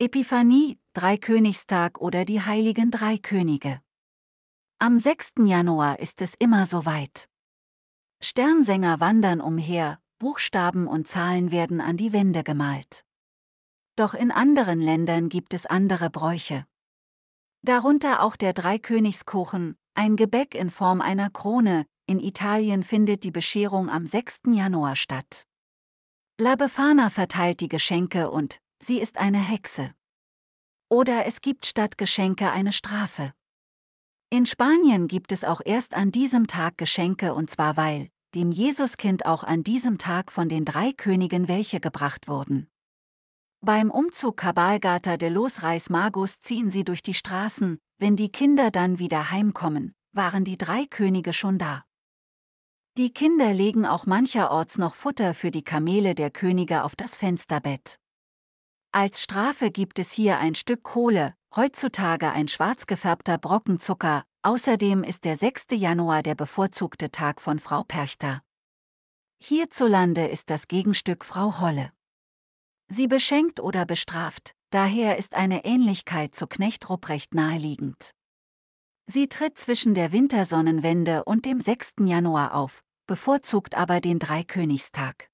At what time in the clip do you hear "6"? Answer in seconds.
5.00-5.32, 24.06-24.42, 65.36-65.66, 81.60-81.96